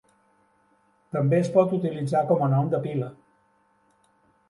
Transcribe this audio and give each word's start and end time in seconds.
També 1.17 1.37
es 1.41 1.53
pot 1.59 1.77
utilitzar 1.81 2.25
com 2.33 2.43
a 2.47 2.51
nom 2.57 2.75
de 2.75 2.83
pila. 2.89 3.15